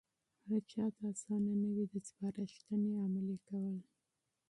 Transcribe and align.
هرچاته 0.49 1.01
آسانه 1.11 1.53
نه 1.63 1.69
وي 1.75 1.85
د 1.93 1.95
سپارښتنې 2.07 2.91
عملي 3.03 3.37
کول. 3.47 3.77